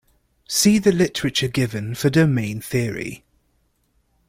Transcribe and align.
See 0.49 0.79
the 0.79 0.91
literature 0.91 1.47
given 1.47 1.93
for 1.93 2.09
domain 2.09 2.59
theory. 2.59 3.23